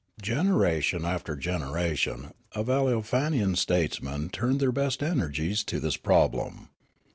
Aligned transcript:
84 0.17 0.17
Riallaro 0.17 0.37
Generation 0.47 1.05
after 1.05 1.35
generation 1.35 2.31
of 2.53 2.65
Aleofanian 2.69 3.55
statesmen 3.55 4.29
turned 4.29 4.59
their 4.59 4.71
best 4.71 5.03
energies 5.03 5.63
to 5.65 5.79
this 5.79 5.95
problem. 5.95 6.69